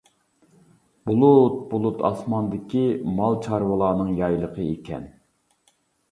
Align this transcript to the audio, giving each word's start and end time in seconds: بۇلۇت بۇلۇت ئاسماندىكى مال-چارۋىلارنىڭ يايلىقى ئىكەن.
بۇلۇت 1.09 1.57
بۇلۇت 1.73 1.99
ئاسماندىكى 2.07 2.81
مال-چارۋىلارنىڭ 3.19 4.09
يايلىقى 4.21 4.65
ئىكەن. 4.71 5.05